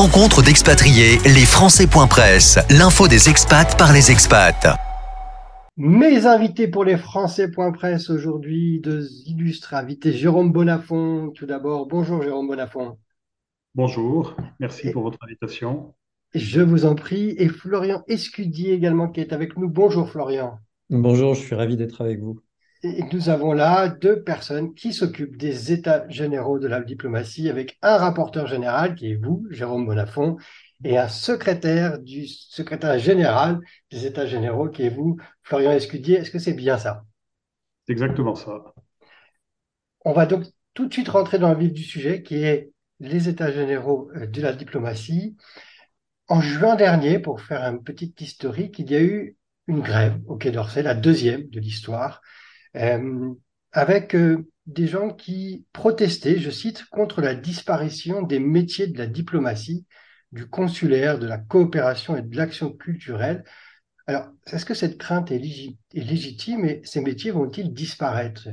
[0.00, 4.78] Rencontre d'expatriés, les Français.press, l'info des expats par les expats.
[5.76, 11.32] Mes invités pour les Français.press aujourd'hui, deux illustres invités, Jérôme Bonafont.
[11.34, 12.96] Tout d'abord, bonjour Jérôme Bonafont.
[13.74, 15.92] Bonjour, merci pour votre invitation.
[16.32, 17.34] Je vous en prie.
[17.36, 19.68] Et Florian Escudier également qui est avec nous.
[19.68, 20.60] Bonjour Florian.
[20.88, 22.40] Bonjour, je suis ravi d'être avec vous.
[22.82, 27.78] Et nous avons là deux personnes qui s'occupent des états généraux de la diplomatie avec
[27.82, 30.38] un rapporteur général qui est vous, Jérôme Bonafont,
[30.82, 36.16] et un secrétaire du secrétaire général des états généraux qui est vous, Florian Escudier.
[36.16, 37.04] Est-ce que c'est bien ça?
[37.86, 38.62] C'est exactement ça.
[40.06, 43.28] On va donc tout de suite rentrer dans le vif du sujet qui est les
[43.28, 45.36] états généraux euh, de la diplomatie.
[46.28, 50.36] En juin dernier, pour faire un petit historique, il y a eu une grève au
[50.36, 52.22] Quai d'Orsay, la deuxième de l'histoire,
[52.74, 59.06] avec euh, des gens qui protestaient, je cite, contre la disparition des métiers de la
[59.06, 59.86] diplomatie,
[60.32, 63.44] du consulaire, de la coopération et de l'action culturelle.
[64.06, 65.38] Alors, est-ce que cette crainte est,
[65.92, 68.48] légitime et ces métiers vont-ils disparaître?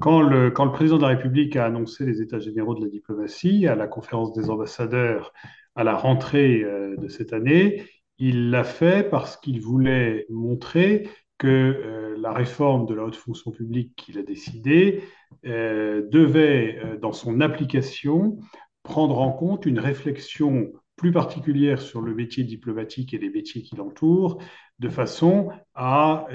[0.00, 2.90] Quand le, quand le, président de la République a annoncé les États généraux de la
[2.90, 5.32] diplomatie à la conférence des ambassadeurs
[5.74, 7.84] à la rentrée euh, de cette année,
[8.18, 11.08] il l'a fait parce qu'il voulait montrer
[11.42, 15.02] que euh, la réforme de la haute fonction publique qu'il a décidée
[15.44, 18.38] euh, devait, euh, dans son application,
[18.84, 23.74] prendre en compte une réflexion plus particulière sur le métier diplomatique et les métiers qui
[23.74, 24.40] l'entourent,
[24.78, 26.28] de façon à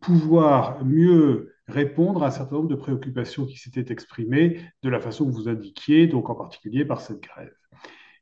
[0.00, 5.26] pouvoir mieux répondre à un certain nombre de préoccupations qui s'étaient exprimées de la façon
[5.26, 7.54] que vous indiquiez, donc en particulier par cette grève.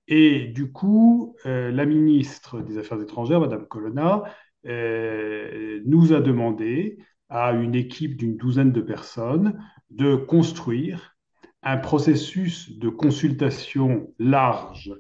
[0.09, 4.25] Et du coup, la ministre des Affaires étrangères, Madame Colonna,
[4.67, 9.59] nous a demandé à une équipe d'une douzaine de personnes
[9.91, 11.17] de construire
[11.63, 14.93] un processus de consultation large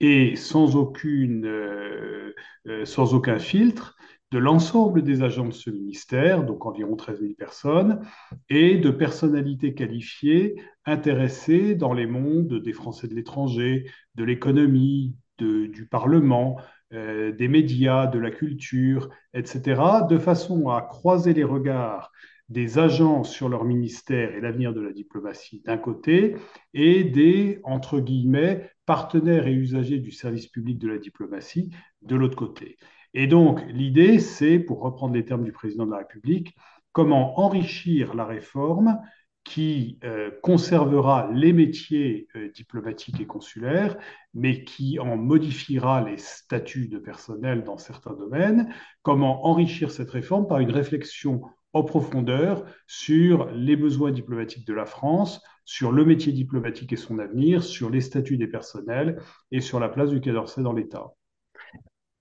[0.00, 2.34] et sans, aucune, euh,
[2.66, 3.96] euh, sans aucun filtre
[4.30, 8.00] de l'ensemble des agents de ce ministère, donc environ 13 000 personnes,
[8.48, 15.88] et de personnalités qualifiées intéressées dans les mondes des Français de l'étranger, de l'économie, du
[15.90, 16.58] Parlement,
[16.92, 22.10] euh, des médias, de la culture, etc., de façon à croiser les regards
[22.48, 26.34] des agents sur leur ministère et l'avenir de la diplomatie d'un côté,
[26.74, 31.70] et des, entre guillemets, partenaires et usagers du service public de la diplomatie
[32.02, 32.76] de l'autre côté.
[33.14, 36.56] Et donc, l'idée, c'est, pour reprendre les termes du président de la République,
[36.92, 38.98] comment enrichir la réforme
[39.44, 43.96] qui euh, conservera les métiers euh, diplomatiques et consulaires,
[44.34, 48.72] mais qui en modifiera les statuts de personnel dans certains domaines.
[49.02, 50.46] Comment enrichir cette réforme?
[50.46, 51.42] Par une réflexion
[51.72, 57.18] en profondeur sur les besoins diplomatiques de la France, sur le métier diplomatique et son
[57.18, 59.20] avenir, sur les statuts des personnels
[59.52, 61.12] et sur la place du Quai d'Orsay dans l'État.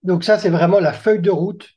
[0.04, 1.70] Donc ça, c'est vraiment la feuille de route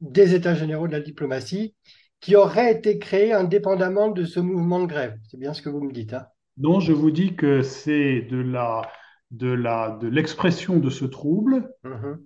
[0.00, 1.76] des États généraux de la diplomatie
[2.22, 5.18] qui aurait été créé indépendamment de ce mouvement de grève.
[5.28, 6.14] C'est bien ce que vous me dites.
[6.14, 8.90] Hein non, je vous dis que c'est de la
[9.30, 12.18] de la de l'expression de ce trouble mm-hmm.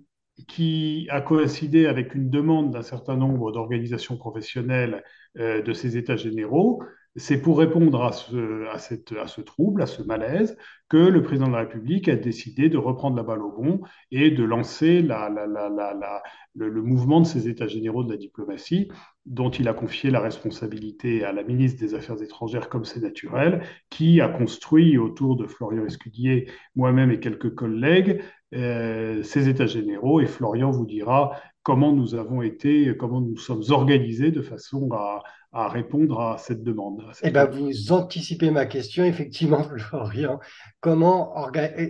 [0.47, 5.03] qui a coïncidé avec une demande d'un certain nombre d'organisations professionnelles
[5.37, 6.83] euh, de ces États généraux
[7.17, 10.55] c'est pour répondre à ce, à, cette, à ce trouble, à ce malaise,
[10.87, 14.29] que le président de la République a décidé de reprendre la balle au bon et
[14.29, 16.21] de lancer la, la, la,
[16.55, 18.89] le, mouvement de ces États généraux de la diplomatie,
[19.25, 23.63] dont il a confié la responsabilité à la ministre des Affaires étrangères, comme c'est naturel,
[23.89, 28.21] qui a construit autour de Florian Escudier, moi-même et quelques collègues,
[28.53, 30.21] euh, ces États généraux.
[30.21, 31.31] Et Florian vous dira
[31.63, 35.21] comment nous avons été, comment nous sommes organisés de façon à,
[35.57, 37.03] à répondre à cette demande.
[37.23, 40.39] eh ben, vous anticipez ma question, effectivement, Florian.
[40.79, 41.33] Comment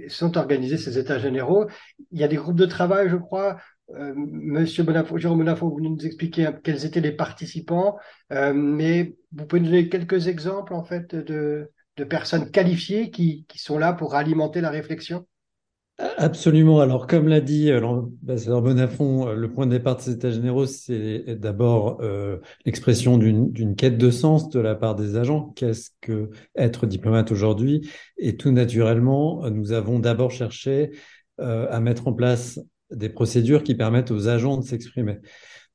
[0.07, 1.67] sont organisés ces États généraux?
[2.11, 3.57] Il y a des groupes de travail, je crois.
[3.95, 7.97] Euh, Monsieur Bonafont, Jérôme Bonafont, vous venez nous expliquer quels étaient les participants,
[8.33, 13.45] euh, mais vous pouvez nous donner quelques exemples en fait de, de personnes qualifiées qui,
[13.47, 15.25] qui sont là pour alimenter la réflexion?
[15.99, 16.79] Absolument.
[16.79, 20.29] Alors, comme l'a dit euh, l'ambassadeur Bonafont, euh, le point de départ de ces États
[20.29, 25.53] généraux, c'est d'abord euh, l'expression d'une quête de sens de la part des agents.
[25.55, 27.89] Qu'est-ce que être diplomate aujourd'hui?
[28.19, 30.91] Et tout naturellement, nous avons d'abord cherché
[31.39, 32.59] à mettre en place
[32.89, 35.19] des procédures qui permettent aux agents de s'exprimer.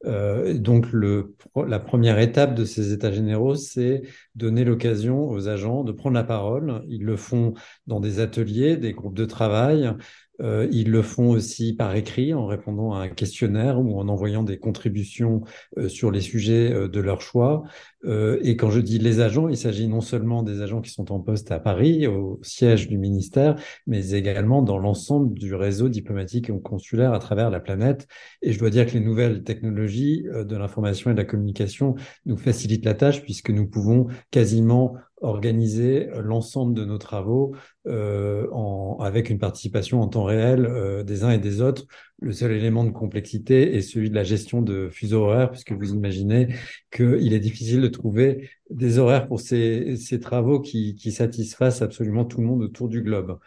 [0.05, 1.35] Euh, donc, le,
[1.67, 4.03] la première étape de ces états généraux, c'est
[4.35, 6.83] donner l'occasion aux agents de prendre la parole.
[6.89, 7.55] Ils le font
[7.87, 9.93] dans des ateliers, des groupes de travail,
[10.43, 14.43] Euh, ils le font aussi par écrit en répondant à un questionnaire ou en envoyant
[14.43, 15.43] des contributions
[15.79, 17.62] euh, sur les sujets euh, de leur choix.
[18.05, 21.21] et quand je dis les agents, il s'agit non seulement des agents qui sont en
[21.21, 23.55] poste à Paris, au siège du ministère,
[23.87, 28.09] mais également dans l'ensemble du réseau diplomatique et consulaire à travers la planète.
[28.43, 31.94] Et je dois dire que les nouvelles technologies de l'information et de la communication
[32.27, 37.55] nous facilitent la tâche puisque nous pouvons quasiment organiser l'ensemble de nos travaux
[37.87, 41.87] euh, en, avec une participation en temps réel euh, des uns et des autres.
[42.21, 45.93] Le seul élément de complexité est celui de la gestion de fuseaux horaires, puisque vous
[45.95, 46.55] imaginez
[46.91, 52.25] qu'il est difficile de trouver des horaires pour ces, ces travaux qui, qui satisfassent absolument
[52.25, 53.39] tout le monde autour du globe.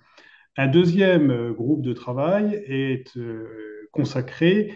[0.57, 4.73] Un deuxième euh, groupe de travail est euh, consacré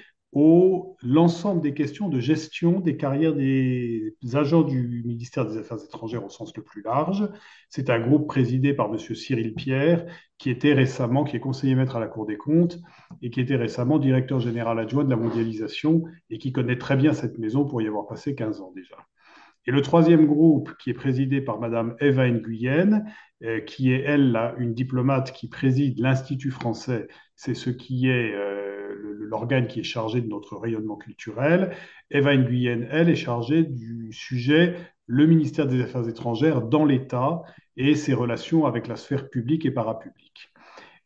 [1.01, 6.29] l'ensemble des questions de gestion des carrières des agents du ministère des Affaires étrangères au
[6.29, 7.27] sens le plus large.
[7.69, 8.97] C'est un groupe présidé par M.
[8.97, 10.05] Cyril Pierre,
[10.37, 12.79] qui était récemment, qui est conseiller maître à la Cour des comptes
[13.21, 17.13] et qui était récemment directeur général adjoint de la mondialisation et qui connaît très bien
[17.13, 18.97] cette maison pour y avoir passé 15 ans déjà.
[19.65, 23.03] Et le troisième groupe, qui est présidé par Mme Eva Nguyen,
[23.43, 28.66] euh, qui est, elle, une diplomate qui préside l'Institut français, c'est ce qui est euh,
[29.19, 31.71] l'organe qui est chargé de notre rayonnement culturel.
[32.11, 34.75] Eva Nguyen, elle, est chargée du sujet
[35.07, 37.41] le ministère des Affaires étrangères dans l'État
[37.77, 40.51] et ses relations avec la sphère publique et parapublique.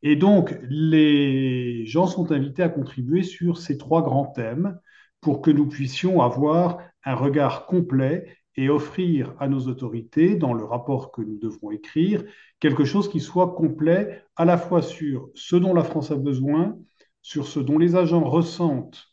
[0.04, 4.80] Et donc, les gens sont invités à contribuer sur ces trois grands thèmes
[5.22, 8.26] pour que nous puissions avoir un regard complet
[8.56, 12.24] et offrir à nos autorités, dans le rapport que nous devrons écrire,
[12.60, 16.78] quelque chose qui soit complet à la fois sur ce dont la France a besoin,
[17.22, 19.08] sur ce dont les agents ressentent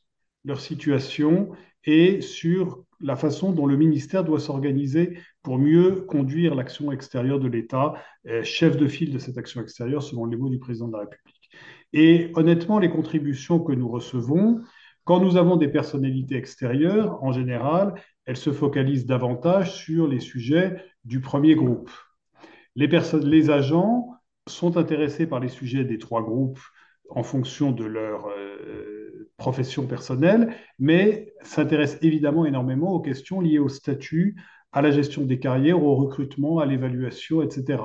[0.44, 1.50] leur situation
[1.84, 7.48] et sur la façon dont le ministère doit s'organiser pour mieux conduire l'action extérieure de
[7.48, 7.94] l'État,
[8.26, 11.00] euh, chef de file de cette action extérieure selon les mots du président de la
[11.00, 11.50] République.
[11.92, 14.60] Et honnêtement, les contributions que nous recevons,
[15.04, 17.94] quand nous avons des personnalités extérieures, en général,
[18.26, 21.90] elles se focalisent davantage sur les sujets du premier groupe.
[22.74, 22.88] Les,
[23.22, 24.08] les agents
[24.46, 26.60] sont intéressés par les sujets des trois groupes
[27.10, 28.28] en fonction de leur
[29.36, 34.36] profession personnelle, mais s'intéressent évidemment énormément aux questions liées au statut,
[34.72, 37.78] à la gestion des carrières, au recrutement, à l'évaluation, etc.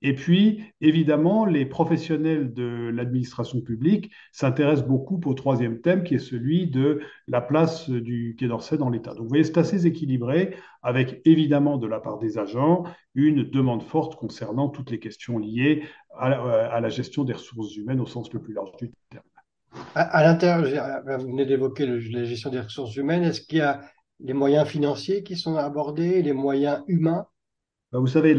[0.00, 6.20] Et puis, évidemment, les professionnels de l'administration publique s'intéressent beaucoup au troisième thème, qui est
[6.20, 9.10] celui de la place du Quai d'Orsay dans l'État.
[9.10, 13.82] Donc, vous voyez, c'est assez équilibré, avec évidemment, de la part des agents, une demande
[13.82, 15.82] forte concernant toutes les questions liées
[16.16, 19.24] à la, gestion des ressources humaines au sens le plus large du terme.
[19.94, 23.24] À, l'intérieur, vous venez d'évoquer la gestion des ressources humaines.
[23.24, 23.80] Est-ce qu'il y a
[24.20, 27.26] les moyens financiers qui sont abordés, les moyens humains
[27.92, 28.36] vous savez,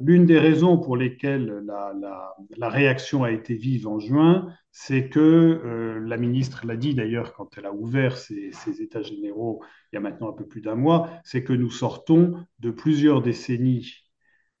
[0.00, 6.00] l'une des raisons pour lesquelles la, réaction a été vive en juin, c'est que euh,
[6.00, 9.62] la ministre l'a dit d'ailleurs quand elle a ouvert ses, états généraux
[9.92, 13.22] il y a maintenant un peu plus d'un mois, c'est que nous sortons de plusieurs
[13.22, 13.94] décennies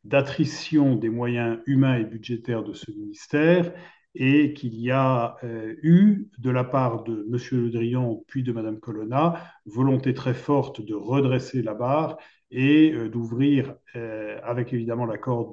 [0.04, 3.72] d'attrition des moyens humains et budgétaires de ce ministère
[4.14, 7.38] et qu'il y a euh, eu, de la part de M.
[7.52, 12.16] Le Drian puis de Mme Colonna, volonté très forte de redresser la barre
[12.50, 15.52] et euh, d'ouvrir, euh, avec évidemment l'accord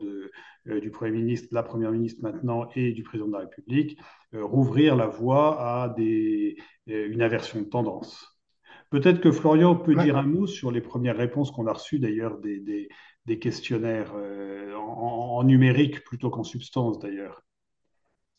[0.65, 3.99] du Premier ministre, de la Première ministre maintenant et du Président de la République,
[4.33, 8.39] rouvrir la voie à des, une inversion de tendance.
[8.89, 12.39] Peut-être que Florian peut dire un mot sur les premières réponses qu'on a reçues d'ailleurs
[12.39, 12.89] des,
[13.27, 14.15] des, questionnaires
[14.75, 17.43] en, en numérique plutôt qu'en substance d'ailleurs.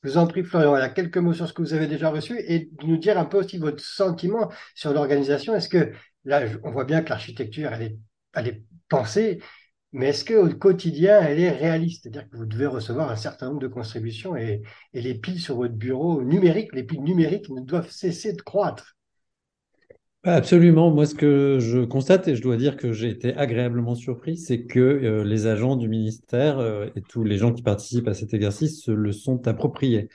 [0.03, 2.39] Je vous en prie, Florian, a quelques mots sur ce que vous avez déjà reçu
[2.39, 5.55] et nous dire un peu aussi votre sentiment sur l'organisation.
[5.55, 5.93] Est-ce que
[6.25, 7.99] là, on voit bien que l'architecture, elle est,
[8.37, 9.41] elle est pensée,
[9.93, 12.03] mais est-ce qu'au quotidien, elle est réaliste?
[12.03, 14.63] C'est-à-dire que vous devez recevoir un certain nombre de contributions et,
[14.93, 18.97] les piles sur votre bureau numérique, les piles numériques ne doivent cesser de croître.
[20.23, 20.91] Absolument.
[20.91, 24.65] Moi, ce que je constate, et je dois dire que j'ai été agréablement surpris, c'est
[24.65, 28.35] que euh, les agents du ministère euh, et tous les gens qui participent à cet
[28.35, 30.09] exercice se le sont appropriés.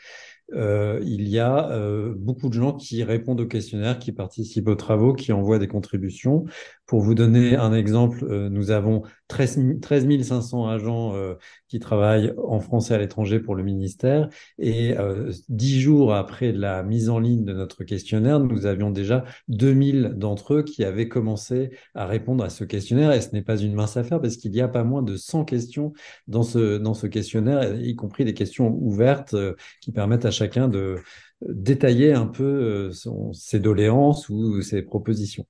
[0.53, 1.69] Euh, il y a
[2.17, 6.45] beaucoup de gens qui répondent aux questionnaires, qui participent aux travaux, qui envoient des contributions.
[6.85, 11.35] Pour vous donner un exemple, nous avons 13, 500 agents euh,
[11.67, 14.27] qui travaillent en France et à l'étranger pour le ministère.
[14.59, 19.23] Et euh, dix jours après la mise en ligne de notre questionnaire, nous avions déjà
[19.47, 23.13] 2000 d'entre eux qui avaient commencé à répondre à ce questionnaire.
[23.13, 25.45] Et ce n'est pas une mince affaire parce qu'il y a pas moins de 100
[25.45, 25.93] questions
[26.27, 30.67] dans ce, dans ce questionnaire, y compris des questions ouvertes euh, qui permettent à chacun
[30.67, 30.97] de
[31.41, 32.91] détailler un peu
[33.33, 35.47] ses doléances ou ses propositions.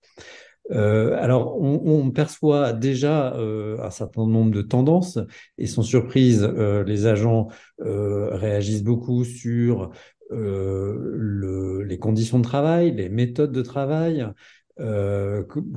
[0.72, 5.20] Euh, alors, on, perçoit déjà euh, un certain nombre de tendances
[5.58, 7.48] et sans surprise, euh, les agents
[7.80, 9.92] réagissent beaucoup sur
[10.30, 14.25] les conditions de travail, les méthodes de travail,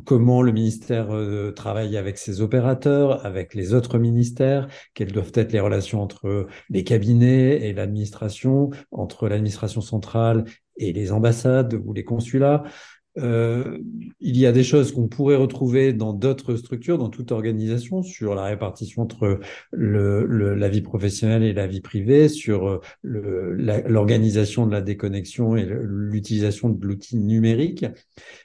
[0.05, 1.09] comment le ministère
[1.57, 6.85] travaille avec ses opérateurs, avec les autres ministères, quelles doivent être les relations entre les
[6.85, 10.45] cabinets et l'administration, entre l'administration centrale
[10.77, 12.65] et les ambassades ou les consulats.
[13.18, 13.78] Euh,
[14.21, 18.35] il y a des choses qu'on pourrait retrouver dans d'autres structures, dans toute organisation, sur
[18.35, 19.40] la répartition entre
[19.73, 26.68] la vie professionnelle et la vie privée, sur euh, l'organisation de la déconnexion et l'utilisation
[26.68, 27.87] de l'outil numérique.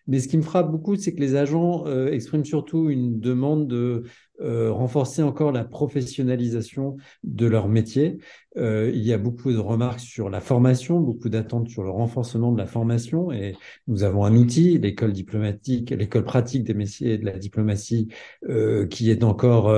[0.07, 3.67] Mais ce qui me frappe beaucoup, c'est que les agents euh, expriment surtout une demande
[3.67, 4.03] de
[4.41, 8.19] euh, renforcer encore la professionnalisation de leur métier.
[8.57, 12.51] Euh, il y a beaucoup de remarques sur la formation, beaucoup d'attentes sur le renforcement
[12.51, 13.55] de la formation et
[13.87, 18.07] nous avons un outil, l'école diplomatique, l'école pratique des métiers de la diplomatie
[18.47, 19.71] euh, qui est encore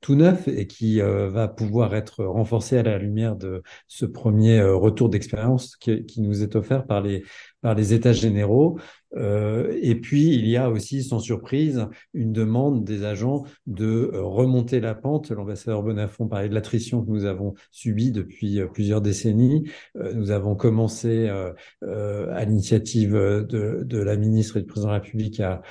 [0.00, 5.08] tout neuf et qui va pouvoir être renforcé à la lumière de ce premier retour
[5.08, 7.22] d'expérience qui, qui, nous est offert par les
[7.60, 8.78] par les États généraux.
[9.16, 14.22] Euh, et puis, il y a aussi, sans surprise, une demande des agents de euh,
[14.22, 15.30] remonter la pente.
[15.30, 19.70] L'ambassadeur Bonafont parlait de l'attrition que nous avons subie depuis euh, plusieurs décennies.
[20.14, 25.40] nous avons commencé, à l'initiative de, de, la ministre et du président de la République,
[25.40, 25.62] à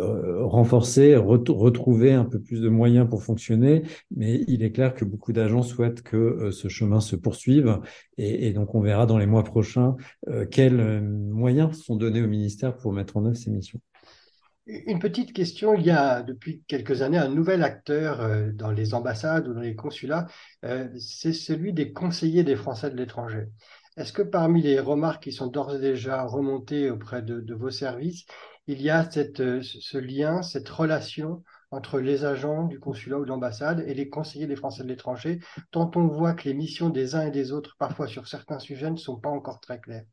[0.00, 5.04] euh, renforcer, retrouver un peu plus de moyens pour fonctionner, mais il est clair que
[5.04, 7.78] beaucoup d'agents souhaitent que euh, ce chemin se poursuive
[8.18, 9.96] et, donc on verra dans les mois prochains
[10.28, 13.78] euh, quels moyens sont donnés au ministère pour mettre en œuvre ces missions.
[14.66, 19.46] Une petite question, il y a depuis quelques années un nouvel acteur dans les ambassades
[19.46, 20.26] ou dans les consulats,
[20.98, 23.44] c'est celui des conseillers des Français de l'étranger.
[23.98, 28.24] Est-ce que parmi les remarques qui sont d'ores et déjà remontées auprès de vos services,
[28.66, 33.24] il y a cette, euh, ce lien, cette relation entre les agents du consulat ou
[33.24, 35.40] de l'ambassade et les conseillers des Français de l'étranger,
[35.70, 38.90] tant on voit que les missions des uns et des autres, parfois sur certains sujets,
[38.90, 40.04] ne sont pas encore très claires.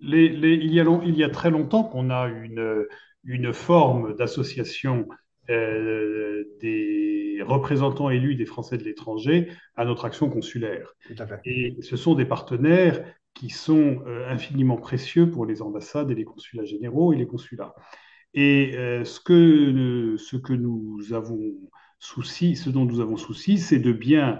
[0.00, 2.86] il, y a il, y a très longtemps qu'on a une,
[3.24, 5.06] une forme d'association
[6.60, 10.94] des représentants élus des Français de l'étranger à notre action consulaire.
[11.44, 13.04] Et ce sont des partenaires
[13.36, 17.74] qui sont infiniment précieux pour les ambassades et les consulats généraux et les consulats.
[18.34, 18.72] Et
[19.04, 21.52] ce, que, ce que nous avons
[21.98, 24.38] souci, ce dont nous avons souci, c'est de bien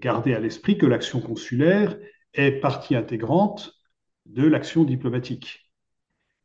[0.00, 1.96] garder à l'esprit que l'action consulaire
[2.34, 3.80] est partie intégrante
[4.26, 5.70] de l'action diplomatique.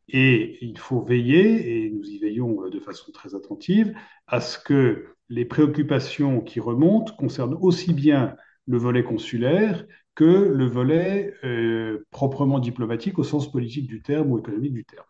[0.07, 3.93] Et il faut veiller, et nous y veillons euh, de façon très attentive,
[4.27, 8.35] à ce que les préoccupations qui remontent concernent aussi bien
[8.67, 14.39] le volet consulaire que le volet euh, proprement diplomatique au sens politique du terme ou
[14.39, 15.05] économique du terme.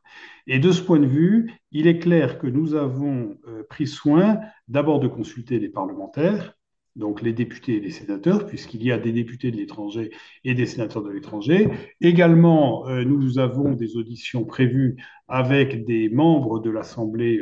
[0.48, 4.40] Et de ce point de vue, il est clair que nous avons euh, pris soin
[4.68, 6.58] d'abord de consulter les parlementaires,
[6.96, 10.12] donc les députés et les sénateurs, puisqu'il y a des députés de l'étranger
[10.44, 11.70] et des sénateurs de l'étranger.
[12.02, 14.98] Également, euh, nous avons des auditions prévues
[15.28, 17.40] avec des membres de l'Assemblée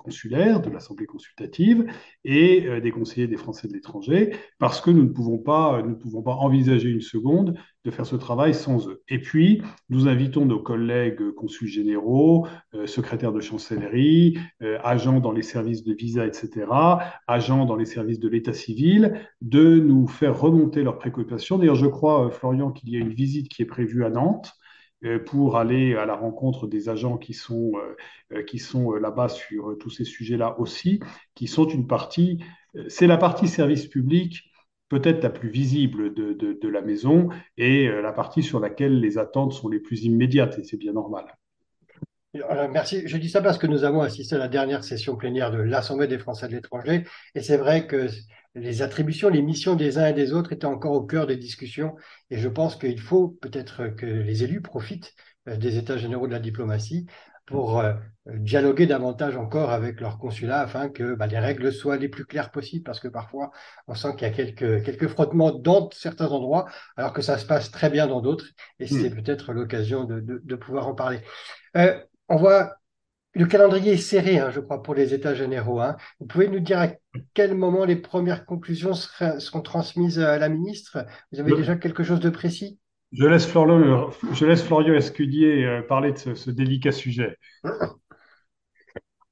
[0.00, 1.86] consulaire, de l'Assemblée consultative
[2.24, 5.90] et euh, des conseillers des Français de l'étranger, parce que nous ne pouvons pas, nous
[5.90, 7.54] ne pouvons pas envisager une seconde
[7.84, 9.02] de faire ce travail sans eux.
[9.08, 15.32] Et puis, nous invitons nos collègues consuls généraux, euh, secrétaires de chancellerie, euh, agents dans
[15.32, 16.66] les services de visa, etc.,
[17.26, 21.58] agents dans les services de l'état civil, de nous faire remonter leurs préoccupations.
[21.58, 24.59] D'ailleurs, je crois, Florian, qu'il y a une visite qui est prévue à Nantes euh,
[25.26, 29.76] pour aller à la rencontre des agents qui sont, euh, euh, qui sont là-bas sur
[29.78, 31.00] tous ces sujets-là aussi,
[31.34, 32.42] qui sont une partie,
[32.88, 34.44] c'est la partie service public
[34.88, 39.52] peut-être la plus visible de, de, la maison et la partie sur laquelle les attentes
[39.52, 41.26] sont les plus immédiates, et c'est bien normal.
[42.72, 43.06] merci.
[43.06, 46.08] Je dis ça parce que nous avons assisté à la dernière session plénière de l'Assemblée
[46.08, 47.04] des Français de l'étranger,
[47.36, 48.08] et c'est vrai que
[48.54, 51.94] les attributions, les missions des uns et des autres étaient encore au cœur des discussions.
[52.30, 55.14] Et je pense qu'il faut peut-être que les élus profitent
[55.48, 57.06] euh, des États généraux de la diplomatie
[57.46, 57.94] pour euh,
[58.26, 62.50] dialoguer davantage encore avec leurs consulats afin que bah, les règles soient les plus claires
[62.52, 63.50] possibles parce que parfois
[63.88, 66.66] on sent qu'il y a quelques, quelques frottements dans certains endroits
[66.96, 68.46] alors que ça se passe très bien dans d'autres
[68.78, 69.16] et c'est hmm.
[69.16, 71.20] peut-être l'occasion de, de, pouvoir en parler.
[71.76, 72.74] Euh, on voit
[73.32, 75.80] le calendrier est serré, hein, je crois, pour les États généraux.
[75.80, 75.96] Hein.
[76.18, 76.88] Vous pouvez nous dire à
[77.34, 81.04] quel moment les premières conclusions seront transmises à la ministre?
[81.32, 82.78] Vous avez déjà quelque chose de précis?
[83.12, 87.36] Je laisse, Florian, je laisse Florio Escudier euh, parler de ce, délicat sujet.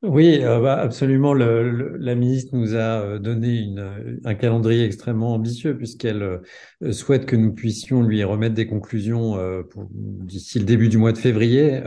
[0.02, 1.34] Oui, euh, bah, absolument.
[1.34, 3.68] la ministre nous a euh, donné
[4.24, 6.40] un calendrier extrêmement ambitieux puisqu'elle
[6.90, 9.36] souhaite que nous puissions lui remettre des conclusions
[9.90, 11.80] d'ici le début du mois de février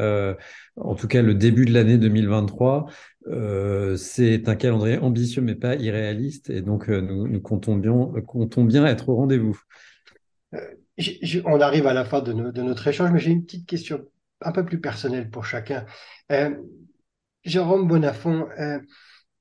[0.75, 2.87] en tout cas le début de l'année 2023.
[3.27, 7.93] Euh, c'est un calendrier ambitieux mais pas irréaliste et donc euh, nous, comptons, bien,
[8.25, 9.59] comptons bien être au rendez-vous.
[10.55, 10.59] Euh,
[11.45, 14.03] on arrive à la fin de, notre échange, mais j'ai une petite question
[14.41, 15.85] un peu plus personnelle pour chacun.
[17.43, 18.47] Jérôme Bonafont,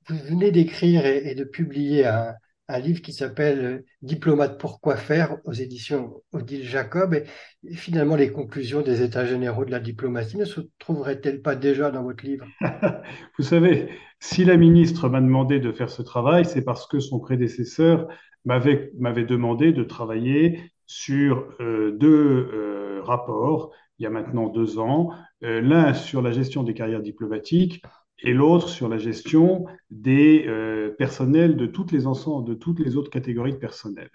[0.07, 2.33] vous venez d'écrire et, de publier un,
[2.71, 7.13] un livre qui s'appelle euh, Diplomate pourquoi faire aux éditions Odile Jacob.
[7.13, 11.91] Et, finalement, les conclusions des États généraux de la diplomatie ne se trouveraient-elles pas déjà
[11.91, 12.45] dans votre livre?
[13.37, 17.19] Vous savez, si la ministre m'a demandé de faire ce travail, c'est parce que son
[17.19, 18.07] prédécesseur
[18.45, 18.91] m'avait
[19.25, 25.93] demandé de travailler sur euh, deux euh, rapports il y a maintenant deux ans, l'un
[25.93, 27.83] sur la gestion des carrières diplomatiques
[28.23, 32.97] et l'autre sur la gestion des euh, personnels de toutes les ensembles, de toutes les
[32.97, 34.09] autres catégories de personnel.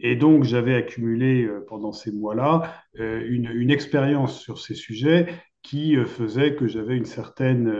[0.00, 5.26] Et donc j'avais accumulé euh, pendant ces mois-là euh, une, une, expérience sur ces sujets
[5.62, 7.70] qui faisait que j'avais une certaine,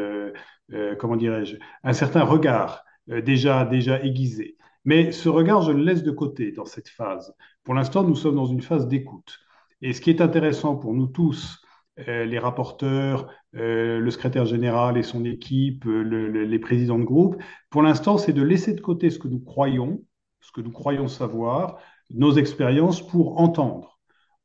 [0.99, 4.59] comment dirais-je, un certain regard déjà déjà aiguisé.
[4.85, 7.35] Mais ce regard, je le laisse de côté dans cette phase.
[7.63, 9.39] Pour l'instant, nous sommes dans une phase d'écoute.
[9.81, 11.63] Et ce qui est intéressant pour nous tous,
[12.07, 17.43] les rapporteurs, euh, le secrétaire général et son équipe, euh, les présidents de groupe.
[17.71, 20.03] Pour l'instant, c'est de laisser de côté ce que nous croyons,
[20.41, 21.79] ce que nous croyons savoir,
[22.11, 23.99] nos expériences pour entendre.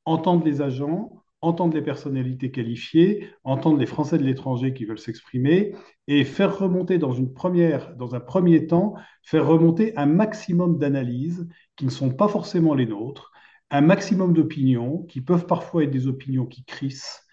[0.05, 5.75] Entendre les agents, entendre les personnalités qualifiées, entendre les Français de l'étranger qui veulent s'exprimer
[6.07, 11.47] et faire remonter dans une première, dans un premier temps, faire remonter un maximum d'analyses
[11.75, 13.33] qui ne sont pas forcément les nôtres,
[13.69, 17.23] un maximum d'opinions qui peuvent parfois être des opinions qui crissent,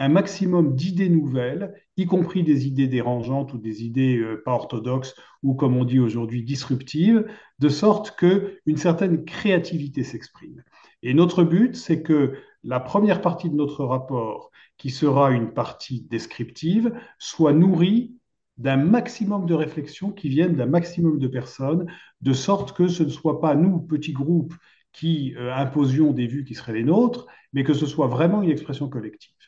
[0.00, 5.14] un maximum d'idées nouvelles, y compris des idées dérangeantes ou des idées euh, pas orthodoxes
[5.42, 7.26] ou, comme on dit aujourd'hui, disruptives,
[7.58, 10.64] de sorte qu'une certaine créativité s'exprime.
[11.02, 12.34] Et notre but, c'est que
[12.64, 18.16] la première partie de notre rapport, qui sera une partie descriptive, soit nourrie
[18.56, 21.86] d'un maximum de réflexions qui viennent d'un maximum de personnes,
[22.22, 24.54] de sorte que ce ne soit pas nous, petits groupes,
[24.92, 28.50] qui euh, imposions des vues qui seraient les nôtres, mais que ce soit vraiment une
[28.50, 29.39] expression collective.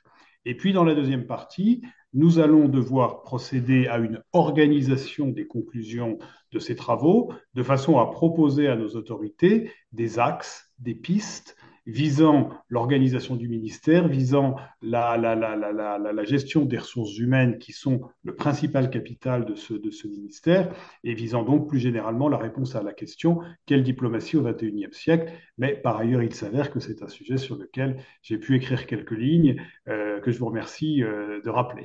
[0.45, 1.83] Et puis, dans la deuxième partie,
[2.15, 6.19] nous allons devoir procéder à une organisation des conclusions
[6.51, 12.51] de ces travaux, de façon à proposer à nos autorités des axes, des pistes, visant
[12.69, 18.35] l'organisation du ministère, visant la, la, la, la, gestion des ressources humaines qui sont le
[18.37, 22.83] principal capital de ce, de ce ministère, et visant donc plus généralement la réponse à
[22.83, 25.33] la question quelle diplomatie au XXIe siècle?
[25.59, 29.11] Mais par ailleurs, il s'avère que c'est un sujet sur lequel j'ai pu écrire quelques
[29.11, 31.85] lignes euh, que je vous remercie euh, de rappeler.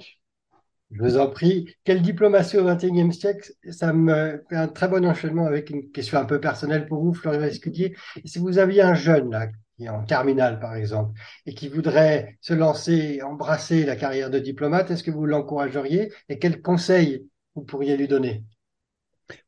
[0.91, 1.75] Je vous en prie.
[1.83, 3.51] Quelle diplomatie au XXIe siècle?
[3.71, 7.13] Ça me fait un très bon enchaînement avec une question un peu personnelle pour vous,
[7.13, 7.93] Florian Escudier.
[8.23, 12.53] Si vous aviez un jeune là, qui en terminale, par exemple, et qui voudrait se
[12.53, 17.97] lancer, embrasser la carrière de diplomate, est-ce que vous l'encourageriez et quels conseils vous pourriez
[17.97, 18.43] lui donner?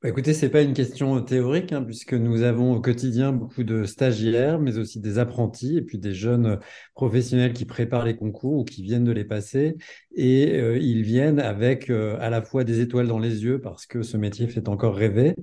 [0.01, 3.63] Bah, écoutez, ce n'est pas une question théorique, hein, puisque nous avons au quotidien beaucoup
[3.63, 6.59] de stagiaires, mais aussi des apprentis et puis des jeunes
[6.95, 9.77] professionnels qui préparent les concours ou qui viennent de les passer.
[10.15, 13.85] Et euh, ils viennent avec euh, à la fois des étoiles dans les yeux, parce
[13.85, 15.35] que ce métier fait encore rêver,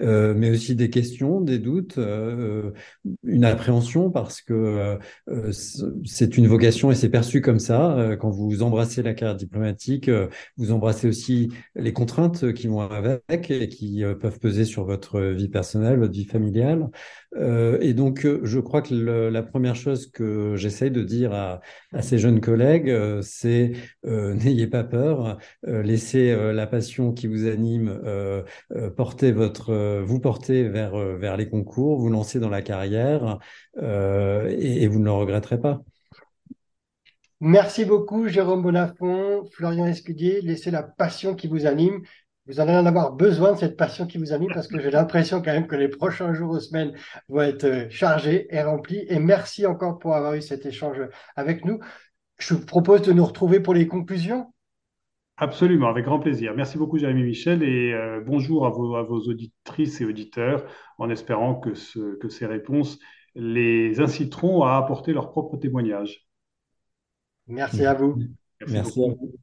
[0.00, 1.98] euh, mais aussi des questions, des doutes,
[3.22, 4.98] une appréhension, parce que
[6.04, 8.16] c'est une vocation et c'est perçu comme ça.
[8.20, 10.10] quand vous embrassez la carrière diplomatique,
[10.56, 15.20] vous embrassez aussi les contraintes qui vont avec et qui euh, peuvent peser sur votre
[15.20, 16.88] vie personnelle, votre vie familiale.
[17.36, 21.60] Euh, et donc, euh, je crois que la première chose que j'essaye de dire à,
[22.00, 22.92] ces jeunes collègues,
[23.22, 23.72] c'est
[24.04, 28.00] n'ayez pas peur, laissez la passion qui vous anime
[28.96, 33.38] porter votre, vous porter vers, vers les concours, vous lancer dans la carrière
[33.80, 35.80] et, et vous ne le regretterez pas.
[37.40, 40.40] Merci beaucoup, Jérôme Bonafont, Florian Escudier.
[40.40, 42.00] Laissez la passion qui vous anime
[42.46, 44.90] vous allez en avoir besoin de cette passion qui vous a mis parce que j'ai
[44.90, 46.92] l'impression quand même que les prochains jours ou semaines
[47.28, 49.04] vont être euh, chargés et remplis.
[49.08, 50.98] Et merci encore pour avoir eu cet échange
[51.36, 51.80] avec nous.
[52.38, 54.52] Je vous propose de nous retrouver pour les conclusions.
[55.36, 56.54] Absolument, avec grand plaisir.
[56.54, 60.64] Merci beaucoup, Jérémy Michel, et euh, bonjour à vos, à vos, auditrices et auditeurs,
[60.98, 63.00] en espérant que, ce, que ces réponses
[63.34, 66.28] les inciteront à apporter leur propre témoignage.
[67.48, 68.16] Merci à vous.
[68.60, 69.34] Merci, Merci à vous.